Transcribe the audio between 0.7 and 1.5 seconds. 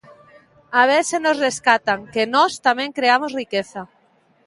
A ver se nos